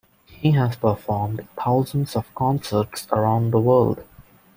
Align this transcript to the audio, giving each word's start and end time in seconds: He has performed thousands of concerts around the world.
He 0.31 0.53
has 0.53 0.75
performed 0.75 1.47
thousands 1.55 2.15
of 2.15 2.33
concerts 2.33 3.07
around 3.11 3.51
the 3.51 3.59
world. 3.59 4.03